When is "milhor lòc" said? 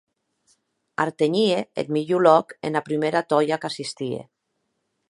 1.97-2.57